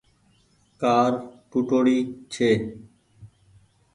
ڪآر 0.81 1.11
ٽوُٽوڙي 1.49 1.97
ڇي۔ 2.33 2.49